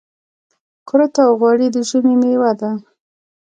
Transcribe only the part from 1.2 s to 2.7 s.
او غوړي د ژمي مېوه